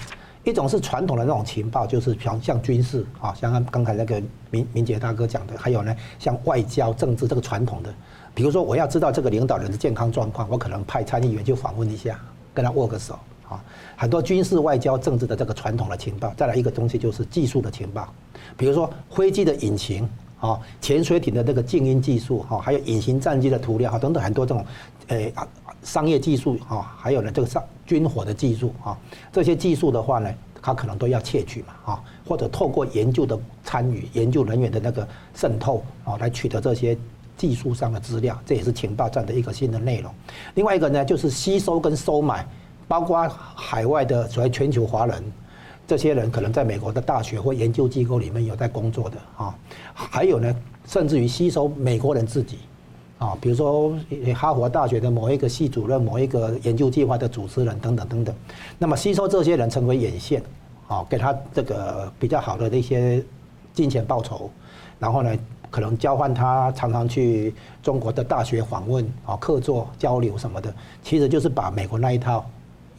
[0.45, 7.95] 一种是传统的那种情报，就是像像军事啊，像刚才那个明明杰大哥讲的，还有呢，像外交、政治这个传统的，
[8.35, 12.19] 比如说我要知道这个领导人的健康状况，我可能派参议员去访问一下，
[12.53, 13.17] 跟他握个手
[13.49, 13.63] 啊。
[13.97, 18.13] 很多军事、外交、政治的这个传统的情报，再来一个东西就是技术的情报，
[18.57, 20.09] 比如说飞机的引擎
[20.41, 24.67] 啊，潜水艇的这个静音技术哈，还有隐形战机的涂料哈等等很多这种，
[25.07, 25.33] 诶
[25.83, 28.97] 商业技术啊，还有呢这个上军火的技术啊，
[29.33, 36.97] 这些技术的话呢，它可能都要窃取嘛啊，或者透过研究的参与、研究人员的那个渗透啊，来取得这些
[37.37, 40.12] 技术上的资料，这也是情报战的一个新的内容。
[40.55, 42.47] 另外一个呢，就是吸收跟收买，
[42.87, 45.23] 包括海外的所谓全球华人。
[45.85, 49.55] 这些人可能在美国的大学或研究机构里面有在工作的啊，
[49.92, 52.61] 还有呢，甚至于吸收美国人自己
[53.23, 53.97] 啊，比如说
[54.35, 58.35] 哈佛大学的某一个系主任、某一个研究计划的主持人等等等等，
[58.81, 60.43] 那么吸收这些人成为眼线
[60.89, 63.25] 啊，给他这个比较好的一些
[63.73, 64.51] 金钱报酬，
[64.99, 65.39] 然后呢，
[65.71, 72.45] 可能交换他常常去中国的大学访问啊、客座交流什么的，其实就是把美国那一套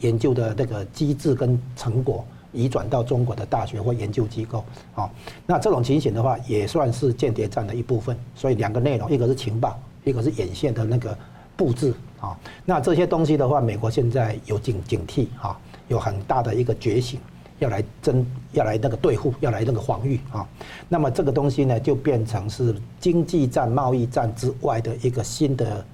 [0.00, 2.24] 研究的这个机制跟成果。
[2.56, 5.10] 移转到中国的大学或研究机构，啊，
[5.44, 8.16] 那这种情形的话，也算是间谍战的一部分。
[8.36, 11.16] 所以两个内容，一个是情报，一个是眼线的那个
[11.56, 17.18] 布置，啊，那这些东西的话，美国现在有警警惕，哈，有很大的一个觉醒，
[17.58, 20.46] 要来争，要来那个对付，要来那个防御，啊，
[20.88, 25.84] 那么这个东西呢，就变成是经济战、贸易战之外的一个新的，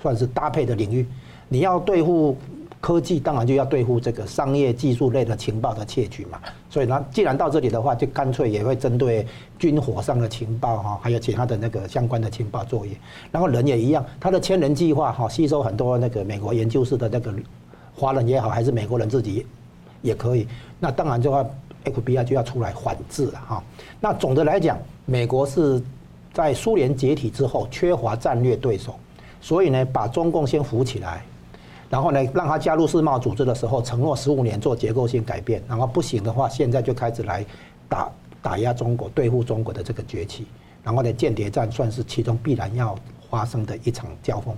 [0.00, 1.06] 算是搭配的领域，
[1.48, 2.36] 你要对付。
[2.80, 6.40] 科技当然就要对付这个商业技术类的情报的窃取嘛，
[6.72, 9.26] 所以呢，既然到这里的话，就干脆也会针对
[9.58, 12.92] 军火上的情报哈，还有其他的那个相关的情报作业。
[13.30, 17.30] 然后人也一样，他的千人计划哈，吸收很多那个美国研究室的那个
[17.94, 19.46] 华人也好，还是美国人自己
[20.00, 20.48] 也可以。
[20.80, 21.44] 那当然就要
[21.84, 23.62] FBI 就要出来反制了哈。
[24.00, 25.78] 那总的来讲，美国是
[26.32, 28.94] 在苏联解体之后缺乏战略对手，
[29.42, 31.22] 所以呢，把中共先扶起来。
[31.92, 35.62] 然后呢，让他加入世贸组织的时候，承诺十五年做结构性改变。
[35.68, 37.44] 然后不行的话，现在就开始来
[37.86, 40.46] 打打压中国，对付中国的这个崛起。
[40.82, 42.96] 然后呢，间谍战算是其中必然要
[43.28, 44.54] 发生的一场交锋。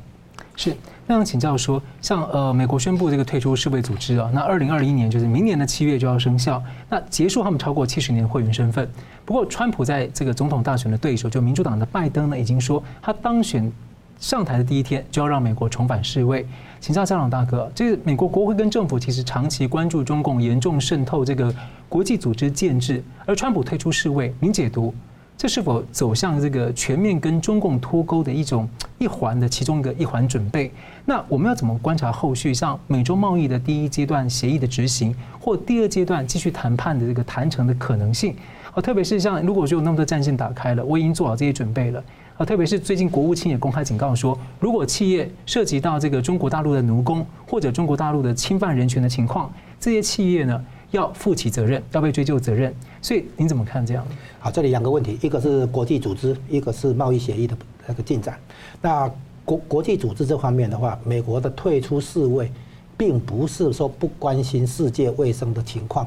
[0.55, 0.77] 是，
[1.09, 8.89] 那想请教说，像呃，美国宣布这个退出世卫组织啊，那二零二一年就是明年的七月就要生效，那结束他们超过七十年会员身份。
[9.25, 13.73] 不过，川普在这个总统大选的对手，就民主党的拜登呢，已经说他当选。
[14.19, 16.47] 上台的第一天就要让美国重返世卫，
[16.81, 21.55] 请教校长大哥，这个美国国会跟政府其实长期关注中共严重渗透这个
[21.89, 24.95] 国际组织建制，而川普退出世卫，您解读
[25.37, 30.71] 这是否走向这个全面跟中共脱钩的一种一环的其中一个一环准备？
[31.05, 38.35] 那我们要怎么观察后续像美洲贸易的第一阶段协议的执行，或第二阶段继续谈判的这个谈成的可能性？
[38.75, 42.03] 哦，特别是像如果说有那么多战线打开了，我已经做好这些准备了。
[42.37, 52.75] 啊，特别是最近国务卿也公开警告说，如果企业涉及到这个中国大陆的奴工或者中国大陆的侵犯人权的情况，这些企业呢要负起责任，要被追究责任。
[53.01, 54.05] 所以您怎么看这样？
[54.41, 58.37] 好，这里两个问题，一个是国际组织，一个是贸易协议的那个进展。
[58.83, 59.09] 那
[59.45, 62.51] 国国际组织这方面的话，美国的退出世卫，
[62.97, 66.05] 并不是说不关心世界卫生的情况，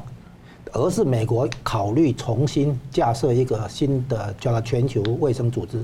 [0.74, 5.82] 而是美国考虑重新架设一个新的叫做全球卫生组织。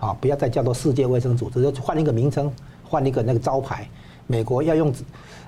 [0.00, 2.50] 啊，不要再叫做世界卫生组织，就换一个名称，
[2.82, 3.86] 换一个那个招牌。
[4.26, 4.92] 美国要用，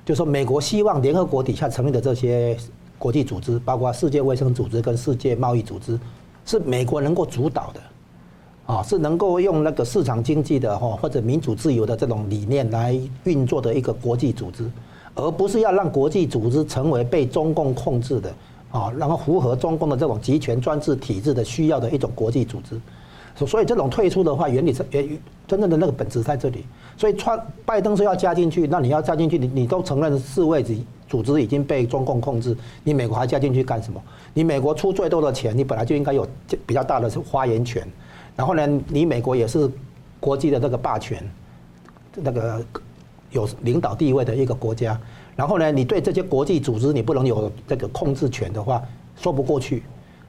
[0.04, 2.56] 就说美国希望联合国底下成立的这些
[2.98, 5.98] 国际组织，包括世界卫生组织跟世界贸易组织，
[6.44, 14.70] 是美国能够主导的，啊，是能够用那个市场经济的哈或者民主自由的这种理念来运作的一个国际组织，
[15.14, 18.34] 而不是要让国际组织成为被中共控制的
[18.70, 22.78] 啊，然后符合中共的这种集权专制体制的需要的一种国际组织。
[23.34, 25.08] 所所以这种退出的话，原理是原
[25.46, 26.64] 真正的那个本质在这里。
[26.96, 30.74] 所以川拜登说要加进去，那你要加进去，你你都承认世卫组
[31.08, 34.00] 组织已经被中共控制，你美国还加进去干什么？
[34.34, 36.26] 你美国出最多的钱，你本来就应该有
[36.66, 37.86] 比较大的发言权。
[38.36, 39.68] 然后呢，你美国也是
[40.20, 41.22] 国际的这个霸权，
[42.16, 42.64] 那个
[43.30, 44.98] 有领导地位的一个国家。
[45.34, 48.82] 然后呢，你对这些国际组织你不能有这个控制权的话，
[49.16, 49.82] 说不过去。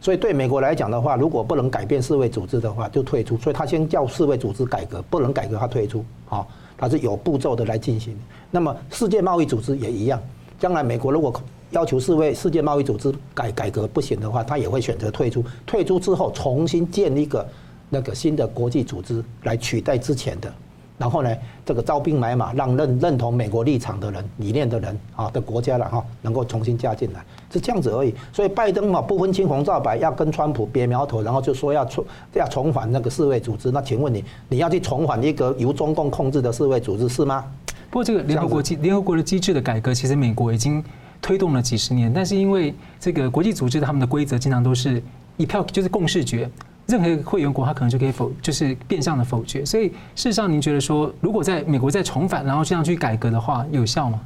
[0.04, 3.38] 所以对美国来讲的话，如果不能改变世卫组织的话，就退出。
[3.38, 6.04] 所以他先叫世卫组织改革，不能改革他退出。
[6.28, 6.46] 啊，
[6.78, 8.14] 他是有步骤的来进行。
[8.52, 10.22] 那么世界贸易组织也一样，
[10.60, 11.34] 将来美国如果
[11.72, 15.42] 要求世卫世界贸易组织改改革不行的话，他也会选择退出。
[15.66, 17.48] 退出之后重新建立一个
[17.90, 20.54] 那个新的国际组织来取代之前的。
[20.98, 28.14] 然后呢，这个招兵买马，让认认同美国立场的人、理念的人啊的国家了哈，能够重新加进来，是这样子而已。
[28.32, 33.72] 所以拜登嘛，不分青红皂白，要跟川普别苗头，然后就说要重要重返那个世卫组织。
[33.72, 37.44] 那请问你，你要去重返一个由中共控制的世卫组织是吗？
[37.90, 40.84] 不过这个联合国机联合国的机制的改革，其实美国已经
[41.22, 45.02] 推动了几十年，但是因为这个国际组织的他们的规则经常都是
[45.38, 46.50] 一票就是共识决。
[46.86, 49.66] 任何一个会员国，他可能就可以否，就是变相的否决。
[49.66, 54.20] 所以事实上，您觉得说，如果在美国再重返，然后这样去改革的话，有效吗？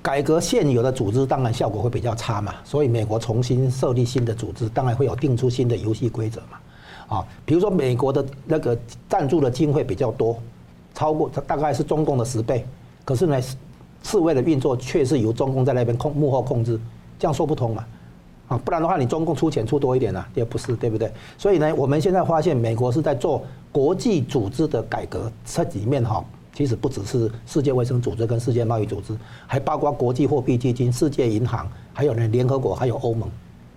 [0.00, 2.54] 改革现有的组织，当然效果会比较差嘛。
[2.62, 7.16] 所以美国重新设立新的组织，当然会有定出新的游戏规则嘛。
[7.16, 10.38] 啊，比如说美国的那个赞助的经费比较多，
[10.94, 12.64] 超过大概是中共的十倍，
[13.04, 13.40] 可是呢，
[14.02, 16.78] 世卫的运作却是由中共在那边控幕后控制，
[17.18, 17.84] 这样说不通嘛。
[18.64, 21.10] 不然的话，你中共出钱出多一点啊，也不是，对不对？
[21.38, 33.28] 所以呢，我们现在发现，美国是在做国际组织的改革，这里面哈，其实不只是世界卫生组织跟世界贸易组织，还包括国际货币基金、世界银行，还有呢联合国，还有欧盟。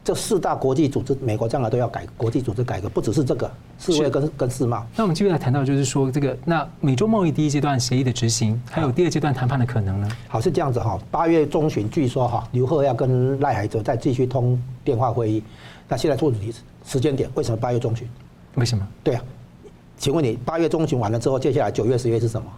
[0.08, 4.88] 这四大国际组织，美国将来都要改国际组织改革，不只是这个世卫跟跟世贸。
[4.96, 10.10] 那我们继续来谈到，就是说这个那美洲贸易第一阶段协议的执行，还有第二阶段谈判的可能呢？
[10.30, 10.98] 好，是这样子哈。
[11.12, 15.44] 八月中旬，据说哈，刘鹤要跟赖海哲再继续通电话会议。
[15.90, 16.54] 那现在做题
[16.86, 18.08] 时间点，为什么八月中旬？
[18.56, 18.88] 为什么？
[19.04, 19.22] 对啊，
[19.98, 22.50] 请问你八月中旬完了之后，接下来九月、十月是什么？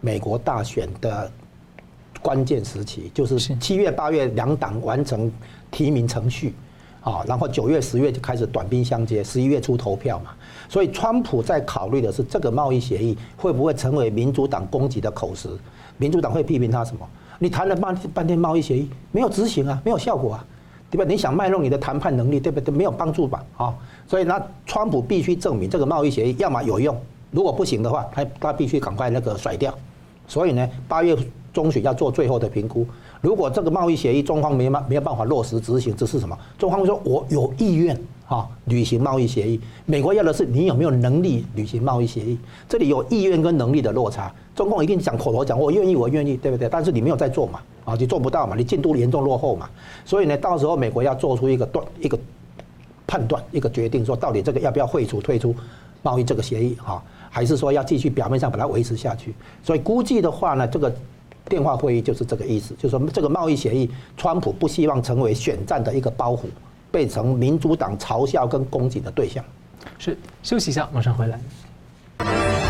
[0.00, 1.30] 美国大选的
[2.22, 5.30] 关键时期，就是七月、八月两党完成
[5.70, 6.54] 提名程序。
[7.10, 10.30] 啊，然后九月、十月就开始短兵相接，十一月初投票嘛。
[10.68, 15.48] 所以，川普在考虑的是这个贸易协议会不会成为民主党攻击的口实？
[15.96, 17.08] 民主党会批评他什么？
[17.38, 20.44] 你谈了半半天贸易协议，没有执行啊，没有效果啊，
[20.90, 21.04] 对吧？
[21.08, 22.74] 你想卖弄你的谈判能力，对不对？
[22.74, 23.44] 没有帮助吧？
[23.56, 23.74] 啊，
[24.06, 26.94] 所以那川普必须证明这个贸易协议要么有用，
[27.30, 29.74] 如果不行的话，他他必须赶快那个甩掉。
[30.26, 31.16] 所以呢，八月
[31.54, 32.86] 中旬要做最后的评估。
[33.20, 36.38] 如果这个贸易协议中方没办没有办法落实执行，这是什么？
[36.56, 42.38] 中方说我有意愿哈履行贸易协议，美国要的是你有没有能力履行贸易协议。
[42.68, 46.68] 这里有意愿跟能力的落差，中共一定讲口头讲我愿意我愿意，对不对？
[46.68, 49.68] 但是你没有在做嘛，啊，你做不到嘛，你进度严重落后嘛。
[50.04, 52.16] 所以呢，到时候美国要做出一个断一个
[53.06, 55.52] 判断一个决定，说到底这个要不要废除退出
[56.02, 59.34] 贸易这个协议哈，还是说要继续表面上把它维持下去？
[59.64, 60.94] 所以估计的话呢，这个。
[61.48, 66.42] 电话会议就是这个意思，就是说这个贸易协议，川普不希望成为选战的一个包袱，
[66.92, 69.44] 变成民主党嘲笑跟攻击的对象。
[69.98, 72.67] 是，休息一下，马上回来。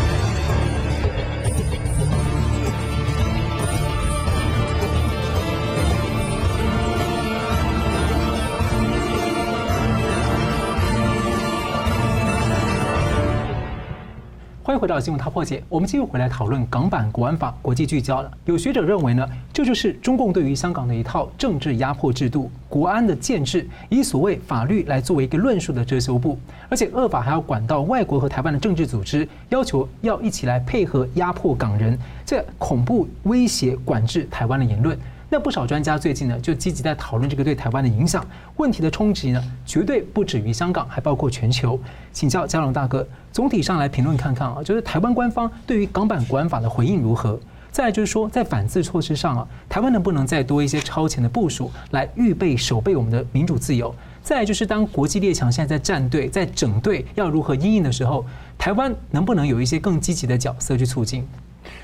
[14.69, 18.31] 欢迎回到新闻大破解，我们继续回来讨论港版国安法国际聚焦了。
[18.45, 26.37] 有学者认为呢，这就是中共对于香港的一套政治压迫制度，国安的建制，以所谓法律来作为一个论述的遮羞布，
[26.69, 34.95] 而且恶法还要管到外国和台湾的政治组织，要求要一起来配合压迫港人，这恐怖威胁管制台湾的言论。
[35.31, 38.25] 那不少专家最近呢，就积极在讨论这个对台湾的影响。
[38.57, 41.79] 问题的冲击呢，绝对不止于香港，还包括全球。
[42.11, 47.39] 请教嘉龙大哥，总体上来评论看看啊，就是台湾官方对于港版国安法的回应如何？
[47.71, 53.93] 再来就是说，在反制措施上啊，台湾能不能再多一些超前的部署，来预备守备我们的民主自由？
[54.23, 58.25] 再来就是，当国际列强现在在站队、在整队，要如何因应的时候，
[58.57, 61.23] 台湾能不能有一些更积极的角色去促进？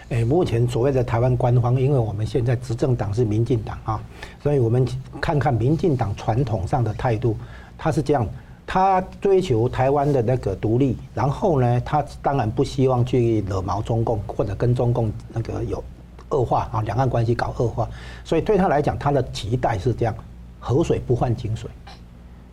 [0.10, 4.00] 诶，目前所谓的台湾官方，因为我们现在执政党是民进党啊，
[4.44, 4.88] 所以我们
[5.20, 7.36] 看看民进党传统上的态度，
[7.76, 8.28] 他是这样，
[8.68, 15.84] 他追求台湾的那个独立，然后呢，他当然不希望去惹毛中共或者跟中共那个有
[16.30, 17.90] 恶化啊，两岸关系搞恶化，
[18.24, 20.14] 所以对他来讲，他的期待是这样，
[20.60, 21.68] 河水不犯井水，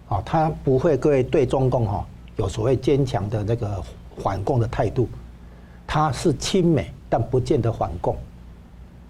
[0.09, 3.83] 啊，他不会各位对中共哈有所谓坚强的那个
[4.17, 5.07] 反共的态度，
[5.87, 6.91] 他是亲美。
[7.13, 8.17] 但不见得反共，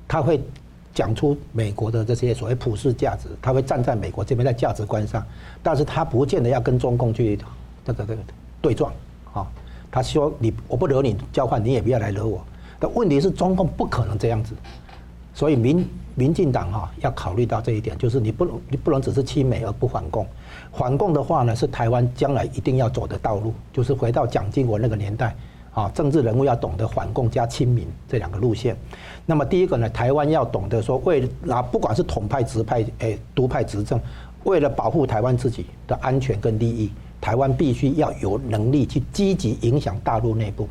[0.08, 0.42] 他会
[0.92, 5.24] 讲出美国的这些所谓普世价值，他会站在美国这边在价值观上，
[5.62, 7.38] 但是他不见得要跟中共去
[7.84, 8.22] 这个这个
[8.60, 8.92] 对撞
[9.32, 9.46] 啊。
[9.88, 12.44] 他说你我不惹你交换，你也不要来惹我。
[12.80, 14.52] 但问题是中共不可能这样子，
[15.32, 20.26] 所以民民进党哈要考虑到这一点，就是你不能你不能只是亲美而不反共，
[20.72, 25.36] 反共的话呢是台湾将来一定要走的道路，就是回到蒋经国那个年代。
[25.72, 28.76] 啊，政治人物要懂得反共加亲民这两个路线。
[29.24, 33.98] 那么第一个呢，台湾要懂得说，为啊，不管是统派、直派、诶独派执政，
[34.44, 36.90] 为了保护台湾自己的安全跟利益，
[37.20, 40.68] 台湾必须要有能力去积极影响大陆内部，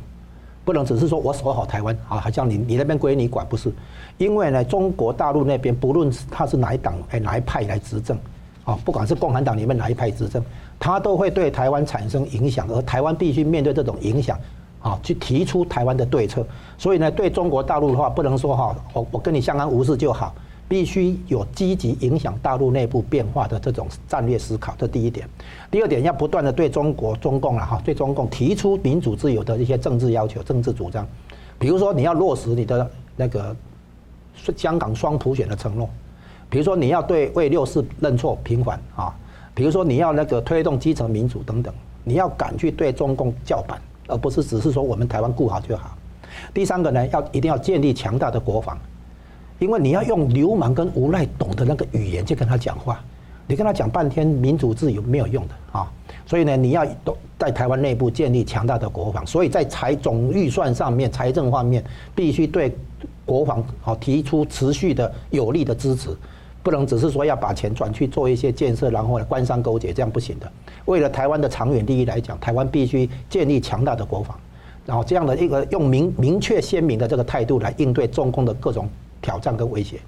[0.64, 3.72] 不能只是说我守好台湾啊，好像你你那边归你管，不是？
[4.18, 8.16] 因为呢，中国大陆那边不论他是哪一党诶哪一派来执政，
[8.62, 10.40] 啊，不管是共产党里面哪一派执政，
[10.78, 14.38] 他都会对台湾产生影响，而台湾必须面对这种影响。
[14.82, 16.44] 啊，去提出台湾的对策，
[16.76, 20.34] 所以呢，对中国大陆的话，不能说哈，我我跟你相安无事就好，
[20.68, 25.28] 必须有积极影响大陆内部变化的这种战略思考，这第一点。
[25.70, 31.06] 第二点，要不断的对中国、中共啊哈，对中共提出民主自由的一些政治要求、政治主张，
[31.58, 33.54] 比如说你要落实你的那个
[34.56, 35.88] 香港双普选的承诺，
[36.50, 39.14] 比如说你要对为六四认错平反啊，
[39.54, 41.72] 比如说你要那个推动基层民主等等，
[42.02, 43.80] 你要敢去对中共叫板，
[44.12, 45.96] 而不是只是说我们台湾顾好就好。
[46.54, 48.78] 第三个呢，要一定要建立强大的国防，
[49.58, 53.02] 因为你要用流氓跟无赖懂的那个语言去跟他讲话，
[53.46, 55.90] 你跟他讲半天民主自由没有用的啊，
[56.26, 61.82] 所以呢，你要都在台湾内部建立强大的国防，所以在财总预算上面、财政方面
[62.14, 62.76] 必须对
[63.24, 66.16] 国防好提出持续的有力的支持，
[66.62, 70.50] 不能只是说要把钱转去做一些建设，然后呢官商勾结，这样不行的。
[70.84, 74.38] 为了台湾的长远利益来讲，台湾必须建立强大的国防。
[74.84, 78.88] 然后这样的一个用明明确鲜明的这个态度来应对中共的各种
[79.20, 80.00] 挑战跟威胁，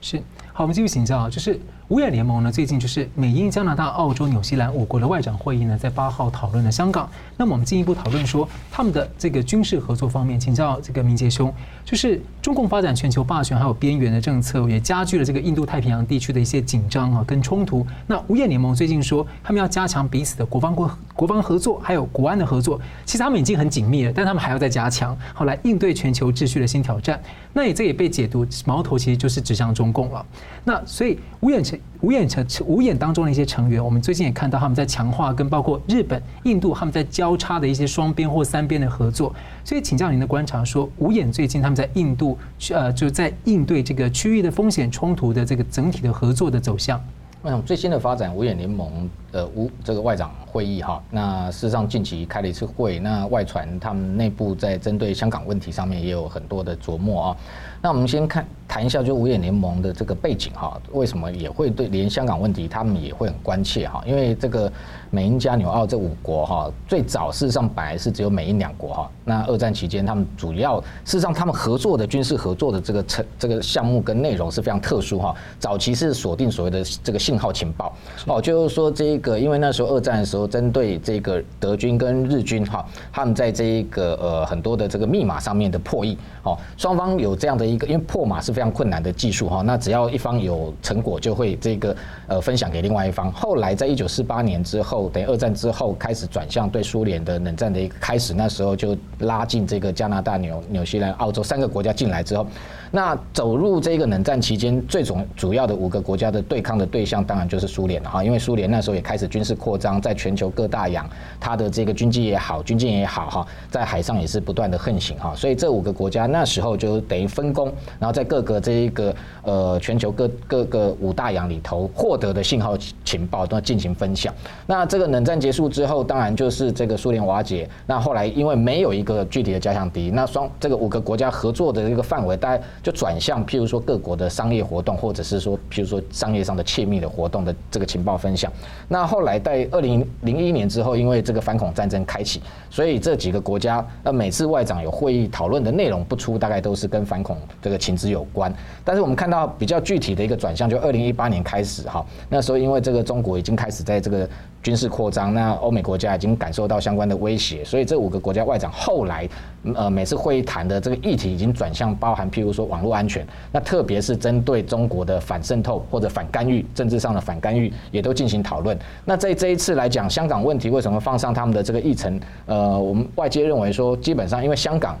[0.00, 0.16] 是。
[0.52, 1.60] 好，我们继续请教啊，就是
[1.90, 7.10] 五眼联盟呢，最近就是美英加拿大、澳洲、纽西兰五国的外长会议呢，在八号讨论了香港。
[7.36, 11.52] 那么我们进一步讨论说，他们的这个军事合作方面，请教这个明杰兄，
[11.84, 17.84] 就是中共发展全球霸权还有边缘的政策，也加剧了这个印度太平洋地区的一些紧张啊跟冲突。
[18.06, 22.80] 那五眼联盟最近说，他们要加强彼此的国防国国防合作，还有国安的合作。
[23.04, 27.20] 其实他们已经很紧密了，但他们还要再加强，好来应对全球秩序的新挑战。
[27.52, 30.24] 那也这也被解读矛头其实就是指向中共了。
[30.62, 39.34] 那所以五眼成五眼成五眼当中的一些成员，我们最近也看到他们在强化跟包括日本、印度他们在交叉的一些双边或三边的合作。
[39.64, 42.36] 所以请教您的观察，说五眼最近他们在印度
[42.70, 47.02] 呃就在应对这个区域的风险冲突的这个整体的合作的走向。
[47.42, 57.36] 那最新的发展，五眼联盟的五这个外长会议哈，那事实上近期开了一次会，那外传他们内部在针对香港问题上面也有很多的琢磨啊。
[57.82, 64.02] 那我们先看谈一下，就五眼联盟的这个背景哈，为什么也会对连香港问题他们也会很关切哈？
[64.06, 64.70] 因为这个
[65.10, 69.10] 美英加纽澳这五国哈，最早事实上本来是只有美英两国哈。
[69.24, 75.34] 那二战期间他们主要事实上他们合作的军事合作的这个成这个项目跟内容是非常特殊哈。
[75.58, 77.92] 早期是锁定所谓的这个信号情报
[78.26, 87.69] 哦，就是说这个因为那时候二战的时候针对这个德军跟日军哈，他们在这一个呃很多的这个密码上面的破译哦，双方有这样的。
[87.70, 91.96] 一个因为破码是非常困难的技术哈，那只要一方有成果，就会这个
[92.26, 93.30] 呃分享给另外一方。
[93.32, 102.46] 后来在一九四八年之后，等于二战之后开始转向对苏联的冷战的一个开始，那时候就拉进这个加拿大、纽纽西兰、澳洲三个国家进来之后。
[102.92, 108.24] 那走入这个冷战期间，最主主要的五个国家的对抗的对象，当然就是苏联了哈。
[108.24, 115.32] 因为苏联那时候也开始军事扩张，在全球各大洋，它的这个军机也好，军舰也好哈，在海上也是不断的横行哈。
[115.36, 124.34] 所以这五个国家那时候就等于分工，然后在各个这一个呃全球各各个五大洋里头获得的信号情报都进行分享。
[124.66, 127.68] 那这个冷战结束之后，当然就是这个苏联瓦解。
[127.86, 132.60] 那后来因为没有一个具体的假想敌，那双这个五个国家合作的一个范围，大概。
[132.82, 138.50] 就转向，譬如说各国的商业活动，或者是说，譬如说商业上的窃密的活动的这个情报分享。
[138.88, 148.52] 那后来在二零零一年之后，因为这个反恐战争开启，所以这几个国家，呃，每次外长有会议讨论的内容不出，大概都是跟反恐这个情资有关。
[148.84, 154.28] 但是我们看到比较具体的一个转向，就二零一八年开始哈，那时候因为这个中国已经开始在这个。
[154.62, 159.26] 军事扩张，那欧美国家已经感受到相关的威胁，所以这五个国家外长后来，
[159.74, 168.78] 呃，每次会谈的这个议题已经转向包含，譬如说网络安全，那特别是针对中国的反渗透或者反干预，政治上的反干预，也都进行讨论。
[169.04, 172.18] 那在这一次来讲，香港问题为什么放上他们的这个议程？
[172.46, 174.96] 呃，我们外界认为说，基本上因为香港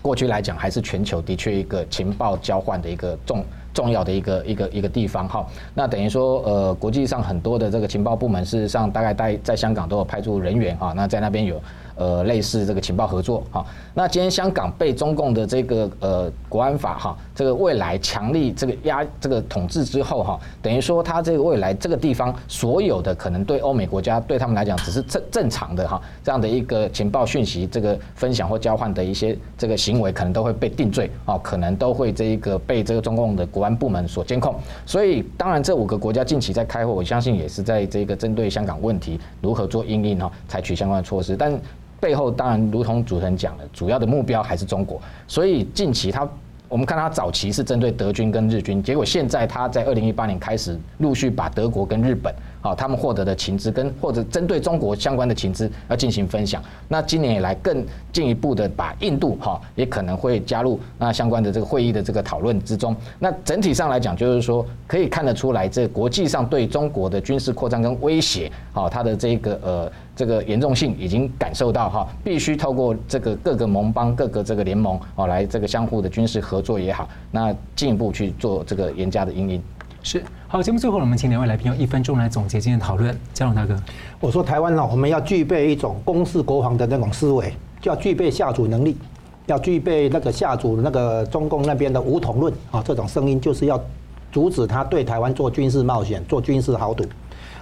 [0.00, 3.44] 过去来讲还是全球的确一个情报交换的一个重。
[3.72, 11.62] 重要的一个一个一个地方哈，那等于说呃，国际上很多的这个情报部门，事实上大概在在香港都有派驻人员哈，那在那边有。
[12.00, 34.54] 呃，类似这个情报合作哈，那今天香港被中共的这个呃国安法哈，这个未来强力这个压这个统治之后哈，等于说它这个未来这个地方所有的可能对欧美国家对他们来讲只是正正常的哈，这样的一个情报讯息这个分享或交换的一些这个行为，可能都会被定罪啊，可能都会这一个被这个中共的国安部门所监控。
[34.86, 41.52] 所以当然这五个国家近期在开会，我相信也是在这个针对香港问题如何做应应哈，采取相关的措施，但。
[42.00, 45.00] 背后当然，如同主持人讲的，主要的目标还是中国。
[45.28, 46.26] 所以近期他，
[46.68, 56.62] 我们看他早期是针对德军跟日军，结果现在他在二零一八年开始陆续把德国跟日本好，他们获得的情资跟或者针对中国相关的情资要进行分享。
[56.88, 62.94] 那今年以来更进一步的把印度哈也可能会加入那相关的这个会议的这个讨论之中。
[63.18, 79.62] 那整体上来讲，就是说可以看得出来，这国际上对中国的军事扩张跟威胁，好，它的这个呃这个严重性已经感受到哈，必须透过这个各个盟邦、各个这个联盟哦来这个相互的军事合作也好，那进一步去做这个严加的因应。
[80.02, 83.18] 是好，节目最后我们请两位来宾用一分钟来总结今天讨论。
[83.32, 83.74] 嘉龙大哥，
[84.20, 87.50] 我说台湾呢，我们要具备一种攻势国防的那种思维，
[87.80, 88.98] 就要具备下主能力，
[89.46, 93.82] 要具备那个下阻那个中共那边的武统论啊，这种声音就是要
[94.30, 97.04] 阻止他对台湾做军事冒险、做军事豪赌，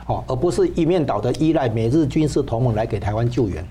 [0.08, 3.64] 哦，而不是一面倒的依赖美日军事同盟来给台湾救援。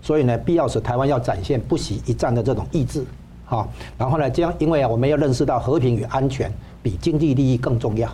[0.00, 3.04] 所以呢，必要时台湾要展现不惜一战的这种意志，
[3.44, 6.50] 好，然后呢，这样因为啊，我们要认识到和平与安全。
[6.82, 8.12] 比经济利益更重要。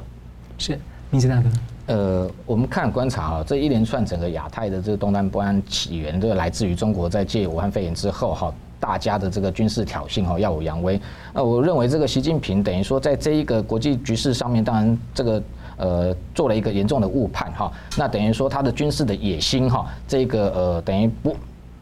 [0.58, 0.78] 是，
[1.10, 1.48] 明捷大哥。
[1.86, 11.00] 呃，我们看观察啊，这一连串整个亚太的这个东南不安起源，这个来自于中国在借武汉肺炎之后哈，大家的这个军事挑衅哈，耀武扬威。
[11.32, 15.42] 那我认为这个习近平等于说在这一个国际局势上面，当然这个
[15.78, 17.72] 呃做了一个严重的误判哈。
[17.96, 21.34] 那等于说他的军事的野心哈，这个呃等于不。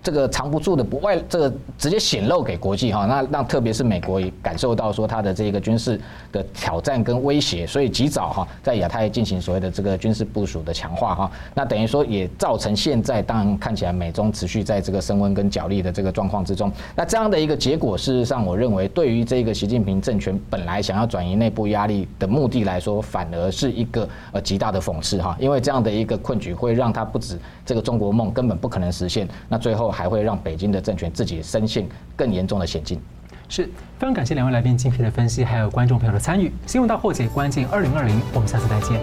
[0.07, 6.01] 这个藏不住的不外，这个直接显露给国际哈，那让特别是美国也感受到说他的这个军事
[6.31, 29.96] 的挑战跟威胁，所以及早哈在亚太进行所谓的这个军事部署的强化哈，那等于说也造成现在当然看起来美中持续在这个升温跟角力的这个状况之中，那这样的一个结果，事实上我认为对于这个习近平政权本来想要转移内部压力的目的来说，反而是一个呃极大的讽刺哈，因为这样的一个困局会让他不止这个中国梦根本不可能实现，那最后。
[29.97, 33.01] 还会让北京的政权自己深陷更严重的险境。
[33.49, 33.65] 是
[33.99, 36.53] 非常感谢两位来宾精辟的分析，还有观众朋友的参与。
[36.67, 39.01] 新闻大破解，关键二零二零，我们下次再见。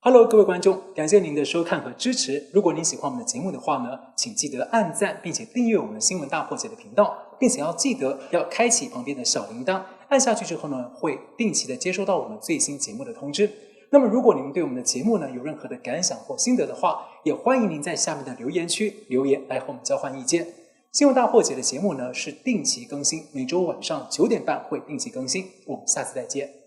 [0.00, 2.42] Hello，各位观众，感谢您的收看和支持。
[2.52, 13.50] 如果您喜欢我们的节目的话呢，请记得按赞，并且订阅我们新闻大破解的频道，并且要记得要开启旁边的小铃铛，按下去之后呢，会定期的接收到我们最新节目的通知。
[13.90, 20.46] 那么，如果您对我们的节目呢有任何的感想或心得的话，也欢迎您在下面的留言区留言来和我们交换意见。
[20.92, 25.46] 新闻大破解的节目呢是定期更新，每周晚上九点半会定期更新。
[25.66, 26.65] 我们下次再见。